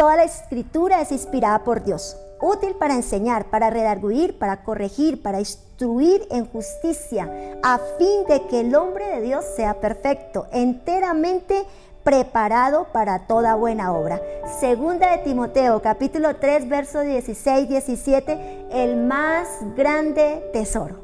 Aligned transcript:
Toda 0.00 0.16
la 0.16 0.24
escritura 0.24 1.02
es 1.02 1.12
inspirada 1.12 1.62
por 1.62 1.84
Dios, 1.84 2.16
útil 2.40 2.74
para 2.74 2.94
enseñar, 2.94 3.50
para 3.50 3.68
redarguir, 3.68 4.38
para 4.38 4.64
corregir, 4.64 5.20
para 5.20 5.40
instruir 5.40 6.26
en 6.30 6.46
justicia, 6.46 7.30
a 7.62 7.78
fin 7.98 8.24
de 8.26 8.46
que 8.46 8.60
el 8.60 8.74
hombre 8.74 9.04
de 9.08 9.20
Dios 9.20 9.44
sea 9.56 9.74
perfecto, 9.74 10.46
enteramente 10.52 11.66
preparado 12.02 12.86
para 12.94 13.26
toda 13.26 13.56
buena 13.56 13.92
obra. 13.92 14.22
Segunda 14.58 15.10
de 15.10 15.18
Timoteo, 15.18 15.82
capítulo 15.82 16.36
3, 16.36 16.66
verso 16.70 17.00
16, 17.02 17.68
17, 17.68 18.68
el 18.70 18.96
más 18.96 19.48
grande 19.76 20.48
tesoro. 20.54 20.96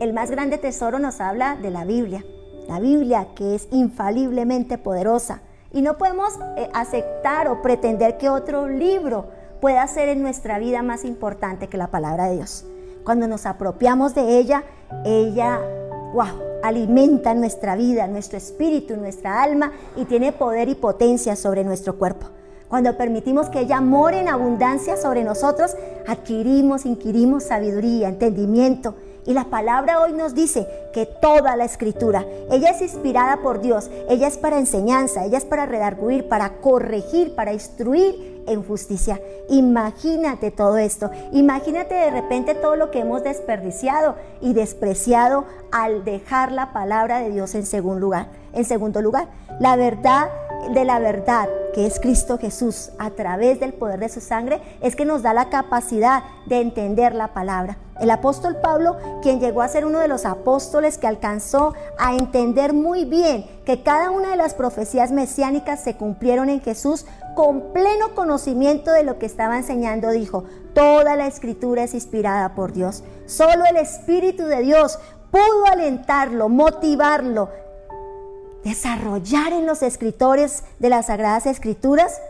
El 0.00 0.14
más 0.14 0.30
grande 0.30 0.56
tesoro 0.56 0.98
nos 0.98 1.20
habla 1.20 1.56
de 1.56 1.70
la 1.70 1.84
Biblia, 1.84 2.24
la 2.68 2.80
Biblia 2.80 3.28
que 3.34 3.54
es 3.54 3.68
infaliblemente 3.70 4.78
poderosa. 4.78 5.40
Y 5.72 5.82
no 5.82 5.98
podemos 5.98 6.34
eh, 6.56 6.68
aceptar 6.72 7.48
o 7.48 7.62
pretender 7.62 8.18
que 8.18 8.28
otro 8.28 8.68
libro 8.68 9.26
pueda 9.60 9.86
ser 9.86 10.08
en 10.08 10.22
nuestra 10.22 10.58
vida 10.58 10.82
más 10.82 11.04
importante 11.04 11.68
que 11.68 11.76
la 11.76 11.88
palabra 11.88 12.28
de 12.28 12.36
Dios. 12.36 12.64
Cuando 13.04 13.28
nos 13.28 13.46
apropiamos 13.46 14.14
de 14.14 14.38
ella, 14.38 14.64
ella, 15.04 15.60
wow, 16.12 16.26
alimenta 16.62 17.34
nuestra 17.34 17.76
vida, 17.76 18.06
nuestro 18.06 18.38
espíritu, 18.38 18.96
nuestra 18.96 19.42
alma 19.42 19.72
y 19.96 20.04
tiene 20.04 20.32
poder 20.32 20.68
y 20.68 20.74
potencia 20.74 21.36
sobre 21.36 21.64
nuestro 21.64 21.96
cuerpo. 21.98 22.26
Cuando 22.68 22.96
permitimos 22.96 23.48
que 23.48 23.60
ella 23.60 23.80
more 23.80 24.18
en 24.18 24.28
abundancia 24.28 24.96
sobre 24.96 25.22
nosotros, 25.22 25.76
adquirimos, 26.08 26.84
inquirimos 26.84 27.44
sabiduría, 27.44 28.08
entendimiento 28.08 28.94
y 29.26 29.34
la 29.34 29.44
palabra 29.44 30.00
hoy 30.00 30.12
nos 30.12 30.34
dice 30.34 30.66
que 30.92 31.04
toda 31.04 31.56
la 31.56 31.64
escritura, 31.64 32.24
ella 32.50 32.70
es 32.70 32.80
inspirada 32.80 33.38
por 33.38 33.60
Dios, 33.60 33.90
ella 34.08 34.28
es 34.28 34.38
para 34.38 34.58
enseñanza, 34.58 35.24
ella 35.24 35.38
es 35.38 35.44
para 35.44 35.66
redarguir, 35.66 36.28
para 36.28 36.60
corregir, 36.60 37.34
para 37.34 37.52
instruir 37.52 38.44
en 38.46 38.62
justicia. 38.62 39.20
Imagínate 39.48 40.50
todo 40.50 40.76
esto, 40.78 41.10
imagínate 41.32 41.94
de 41.94 42.10
repente 42.10 42.54
todo 42.54 42.76
lo 42.76 42.90
que 42.90 43.00
hemos 43.00 43.24
desperdiciado 43.24 44.14
y 44.40 44.52
despreciado 44.52 45.44
al 45.72 46.04
dejar 46.04 46.52
la 46.52 46.72
palabra 46.72 47.18
de 47.20 47.30
Dios 47.30 47.54
en 47.54 47.66
segundo 47.66 48.00
lugar. 48.00 48.28
En 48.52 48.64
segundo 48.64 49.02
lugar, 49.02 49.28
la 49.60 49.76
verdad 49.76 50.28
de 50.70 50.84
la 50.84 50.98
verdad, 50.98 51.48
que 51.74 51.86
es 51.86 52.00
Cristo 52.00 52.38
Jesús, 52.38 52.90
a 52.98 53.10
través 53.10 53.60
del 53.60 53.72
poder 53.72 54.00
de 54.00 54.08
su 54.08 54.20
sangre, 54.20 54.60
es 54.80 54.96
que 54.96 55.04
nos 55.04 55.22
da 55.22 55.32
la 55.34 55.48
capacidad 55.48 56.22
de 56.46 56.60
entender 56.60 57.14
la 57.14 57.34
palabra. 57.34 57.78
El 58.00 58.10
apóstol 58.10 58.56
Pablo, 58.62 58.96
quien 59.22 59.40
llegó 59.40 59.62
a 59.62 59.68
ser 59.68 59.86
uno 59.86 60.00
de 60.00 60.08
los 60.08 60.26
apóstoles 60.26 60.98
que 60.98 61.06
alcanzó 61.06 61.74
a 61.98 62.14
entender 62.14 62.72
muy 62.72 63.04
bien 63.04 63.46
que 63.64 63.82
cada 63.82 64.10
una 64.10 64.30
de 64.30 64.36
las 64.36 64.54
profecías 64.54 65.12
mesiánicas 65.12 65.80
se 65.80 65.96
cumplieron 65.96 66.50
en 66.50 66.60
Jesús, 66.60 67.06
con 67.34 67.72
pleno 67.72 68.14
conocimiento 68.14 68.90
de 68.92 69.02
lo 69.02 69.18
que 69.18 69.26
estaba 69.26 69.56
enseñando, 69.56 70.10
dijo, 70.10 70.44
toda 70.74 71.16
la 71.16 71.26
escritura 71.26 71.84
es 71.84 71.94
inspirada 71.94 72.54
por 72.54 72.72
Dios. 72.72 73.02
Solo 73.26 73.64
el 73.68 73.76
Espíritu 73.76 74.44
de 74.44 74.62
Dios 74.62 74.98
pudo 75.30 75.66
alentarlo, 75.70 76.48
motivarlo, 76.48 77.50
desarrollar 78.66 79.52
en 79.52 79.64
los 79.64 79.80
escritores 79.82 80.64
de 80.80 80.90
las 80.90 81.06
Sagradas 81.06 81.46
Escrituras 81.46 82.20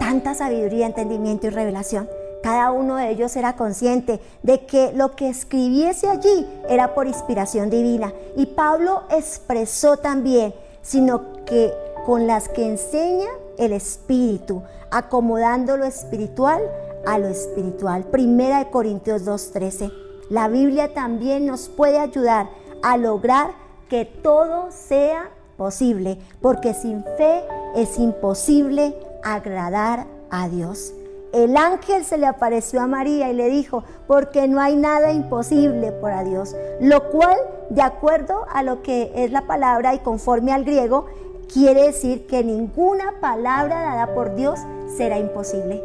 tanta 0.00 0.34
sabiduría, 0.34 0.84
entendimiento 0.84 1.46
y 1.46 1.50
revelación. 1.50 2.08
Cada 2.42 2.72
uno 2.72 2.96
de 2.96 3.08
ellos 3.10 3.36
era 3.36 3.54
consciente 3.54 4.20
de 4.42 4.66
que 4.66 4.92
lo 4.92 5.14
que 5.14 5.28
escribiese 5.28 6.08
allí 6.08 6.44
era 6.68 6.92
por 6.92 7.06
inspiración 7.06 7.70
divina. 7.70 8.12
Y 8.36 8.46
Pablo 8.46 9.04
expresó 9.10 9.96
también, 9.96 10.54
sino 10.82 11.44
que 11.44 11.72
con 12.04 12.26
las 12.26 12.48
que 12.48 12.66
enseña 12.66 13.28
el 13.56 13.72
Espíritu, 13.72 14.64
acomodando 14.90 15.76
lo 15.76 15.84
espiritual 15.84 16.62
a 17.06 17.16
lo 17.18 17.28
espiritual. 17.28 18.06
Primera 18.06 18.58
de 18.58 18.70
Corintios 18.70 19.24
2.13. 19.24 19.92
La 20.30 20.48
Biblia 20.48 20.92
también 20.94 21.46
nos 21.46 21.68
puede 21.68 22.00
ayudar 22.00 22.50
a 22.82 22.96
lograr 22.96 23.52
que 23.88 24.04
todo 24.04 24.72
sea 24.72 25.30
posible, 25.56 26.18
porque 26.40 26.74
sin 26.74 27.02
fe 27.16 27.42
es 27.74 27.98
imposible 27.98 28.94
agradar 29.22 30.06
a 30.30 30.48
Dios. 30.48 30.92
El 31.32 31.56
ángel 31.56 32.04
se 32.04 32.16
le 32.16 32.26
apareció 32.26 32.80
a 32.80 32.86
María 32.86 33.30
y 33.30 33.34
le 33.34 33.48
dijo, 33.48 33.84
porque 34.06 34.48
no 34.48 34.60
hay 34.60 34.76
nada 34.76 35.12
imposible 35.12 35.92
para 35.92 36.24
Dios, 36.24 36.56
lo 36.80 37.10
cual, 37.10 37.36
de 37.68 37.82
acuerdo 37.82 38.46
a 38.50 38.62
lo 38.62 38.82
que 38.82 39.12
es 39.14 39.32
la 39.32 39.42
palabra 39.42 39.94
y 39.94 39.98
conforme 39.98 40.52
al 40.52 40.64
griego, 40.64 41.06
quiere 41.52 41.82
decir 41.84 42.26
que 42.26 42.42
ninguna 42.42 43.20
palabra 43.20 43.82
dada 43.82 44.14
por 44.14 44.34
Dios 44.34 44.60
será 44.96 45.18
imposible. 45.18 45.82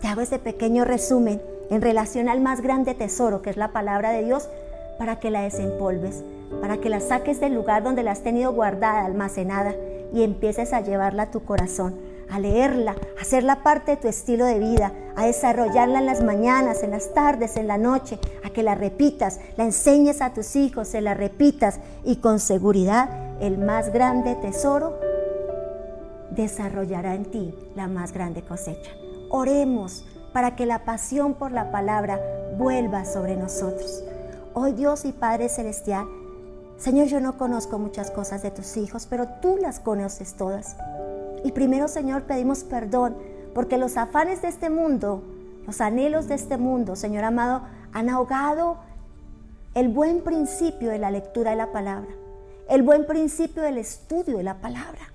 Te 0.00 0.08
hago 0.08 0.20
este 0.20 0.38
pequeño 0.38 0.84
resumen 0.84 1.42
en 1.68 1.82
relación 1.82 2.28
al 2.28 2.40
más 2.40 2.62
grande 2.62 2.94
tesoro 2.94 3.42
que 3.42 3.50
es 3.50 3.56
la 3.56 3.72
palabra 3.72 4.10
de 4.10 4.24
Dios 4.24 4.48
para 4.98 5.20
que 5.20 5.30
la 5.30 5.42
desempolves 5.42 6.24
para 6.60 6.78
que 6.78 6.88
la 6.88 7.00
saques 7.00 7.40
del 7.40 7.54
lugar 7.54 7.82
donde 7.82 8.02
la 8.02 8.12
has 8.12 8.22
tenido 8.22 8.52
guardada, 8.52 9.04
almacenada, 9.04 9.74
y 10.12 10.22
empieces 10.22 10.72
a 10.72 10.80
llevarla 10.80 11.24
a 11.24 11.30
tu 11.30 11.44
corazón, 11.44 11.94
a 12.30 12.38
leerla, 12.38 12.96
a 13.18 13.20
hacerla 13.20 13.62
parte 13.62 13.92
de 13.92 13.96
tu 13.96 14.08
estilo 14.08 14.44
de 14.44 14.58
vida, 14.58 14.92
a 15.16 15.26
desarrollarla 15.26 16.00
en 16.00 16.06
las 16.06 16.22
mañanas, 16.22 16.82
en 16.82 16.90
las 16.90 17.14
tardes, 17.14 17.56
en 17.56 17.68
la 17.68 17.78
noche, 17.78 18.18
a 18.44 18.50
que 18.50 18.62
la 18.62 18.74
repitas, 18.74 19.40
la 19.56 19.64
enseñes 19.64 20.20
a 20.20 20.32
tus 20.32 20.56
hijos, 20.56 20.88
se 20.88 21.00
la 21.00 21.14
repitas 21.14 21.80
y 22.04 22.16
con 22.16 22.40
seguridad 22.40 23.08
el 23.40 23.58
más 23.58 23.92
grande 23.92 24.34
tesoro 24.36 24.98
desarrollará 26.30 27.14
en 27.14 27.24
ti 27.24 27.54
la 27.74 27.88
más 27.88 28.12
grande 28.12 28.42
cosecha. 28.42 28.90
Oremos 29.30 30.04
para 30.32 30.56
que 30.56 30.66
la 30.66 30.84
pasión 30.84 31.34
por 31.34 31.52
la 31.52 31.70
palabra 31.70 32.20
vuelva 32.56 33.04
sobre 33.04 33.36
nosotros. 33.36 34.04
Hoy 34.54 34.72
Dios 34.72 35.04
y 35.04 35.12
Padre 35.12 35.48
Celestial, 35.48 36.06
Señor, 36.80 37.08
yo 37.08 37.20
no 37.20 37.36
conozco 37.36 37.78
muchas 37.78 38.10
cosas 38.10 38.42
de 38.42 38.50
tus 38.50 38.78
hijos, 38.78 39.06
pero 39.06 39.28
tú 39.42 39.58
las 39.58 39.80
conoces 39.80 40.32
todas. 40.32 40.76
Y 41.44 41.52
primero, 41.52 41.88
Señor, 41.88 42.22
pedimos 42.22 42.64
perdón 42.64 43.18
porque 43.54 43.76
los 43.76 43.98
afanes 43.98 44.40
de 44.40 44.48
este 44.48 44.70
mundo, 44.70 45.22
los 45.66 45.82
anhelos 45.82 46.26
de 46.26 46.36
este 46.36 46.56
mundo, 46.56 46.96
Señor 46.96 47.24
amado, 47.24 47.64
han 47.92 48.08
ahogado 48.08 48.78
el 49.74 49.88
buen 49.88 50.22
principio 50.22 50.88
de 50.88 50.96
la 50.96 51.10
lectura 51.10 51.50
de 51.50 51.58
la 51.58 51.70
palabra, 51.70 52.08
el 52.70 52.80
buen 52.80 53.06
principio 53.06 53.62
del 53.62 53.76
estudio 53.76 54.38
de 54.38 54.42
la 54.42 54.62
palabra. 54.62 55.12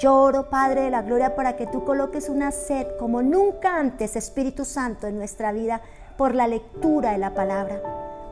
Yo 0.00 0.20
oro, 0.20 0.50
Padre 0.50 0.80
de 0.80 0.90
la 0.90 1.02
Gloria, 1.02 1.36
para 1.36 1.54
que 1.54 1.68
tú 1.68 1.84
coloques 1.84 2.28
una 2.28 2.50
sed 2.50 2.88
como 2.98 3.22
nunca 3.22 3.78
antes, 3.78 4.16
Espíritu 4.16 4.64
Santo, 4.64 5.06
en 5.06 5.18
nuestra 5.18 5.52
vida 5.52 5.80
por 6.18 6.34
la 6.34 6.48
lectura 6.48 7.12
de 7.12 7.18
la 7.18 7.34
palabra, 7.34 7.80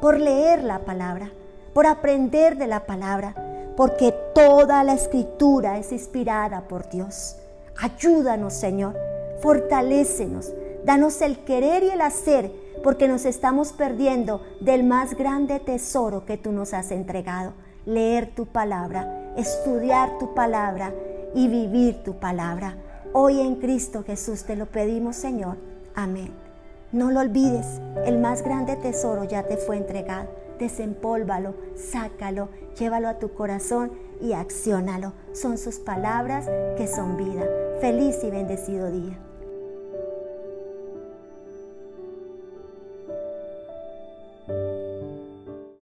por 0.01 0.19
leer 0.19 0.65
la 0.65 0.81
palabra 0.81 1.31
por 1.73 1.87
aprender 1.87 2.57
de 2.57 2.67
la 2.67 2.87
palabra, 2.87 3.35
porque 3.77 4.15
toda 4.35 4.85
la 4.85 4.95
escritura 4.95 5.79
es 5.79 5.93
inspirada 5.93 6.69
por 6.69 6.89
Dios. 6.89 7.37
Ayúdanos, 7.77 8.53
Señor, 8.53 8.97
fortalécenos, 9.41 10.53
danos 10.85 11.21
el 11.23 11.39
querer 11.45 11.83
y 11.83 11.91
el 11.91 12.01
hacer, 12.01 12.53
porque 12.83 13.09
nos 13.09 13.25
estamos 13.25 13.73
perdiendo 13.73 14.43
del 14.61 14.85
más 14.85 15.15
grande 15.15 15.61
tesoro 15.61 16.25
que 16.27 16.37
tú 16.37 16.53
nos 16.53 16.75
has 16.75 16.91
entregado, 16.91 17.53
leer 17.87 18.35
tu 18.35 18.47
palabra, 18.47 19.33
estudiar 19.37 20.19
tu 20.19 20.35
palabra 20.35 20.93
y 21.35 21.49
vivir 21.49 22.03
tu 22.03 22.19
palabra. 22.19 22.77
Hoy 23.13 23.41
en 23.41 23.57
Cristo 23.57 24.03
Jesús 24.05 24.45
te 24.45 24.57
lo 24.57 24.67
pedimos, 24.67 25.17
Señor. 25.17 25.57
Amén. 25.95 26.52
No 26.93 27.11
lo 27.11 27.21
olvides, 27.21 27.81
el 28.05 28.19
más 28.19 28.43
grande 28.43 28.77
tesoro 28.77 29.25
ya 29.25 29.43
te 29.45 29.57
fue 29.57 29.77
entregado 29.77 30.43
desempólvalo, 30.63 31.55
sácalo, 31.75 32.49
llévalo 32.79 33.09
a 33.09 33.19
tu 33.19 33.35
corazón 33.35 33.93
y 34.21 34.33
acciónalo. 34.33 35.13
Son 35.33 35.59
sus 35.59 35.81
palabras 35.81 36.49
que 36.77 36.87
son 36.87 37.17
vida. 37.17 37.45
Feliz 37.81 38.23
y 38.23 38.31
bendecido 38.31 38.91
día. 38.91 39.19